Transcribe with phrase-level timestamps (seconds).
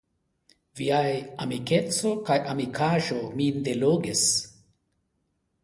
[0.79, 1.11] Viaj
[1.45, 4.27] amikeco kaj amikaĵo min delogis.